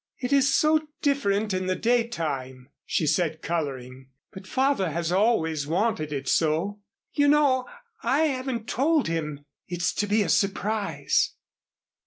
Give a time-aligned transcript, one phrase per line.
[0.17, 6.11] "It is so different in the daytime," she said, coloring; "but father has always wanted
[6.11, 6.79] it so.
[7.13, 7.67] You know
[8.01, 9.45] I haven't told him.
[9.67, 11.35] It's to be a surprise."